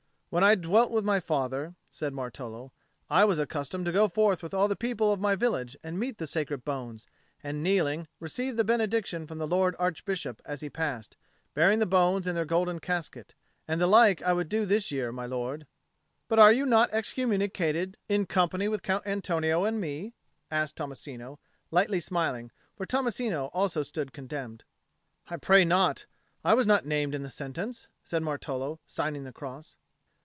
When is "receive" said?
8.21-8.55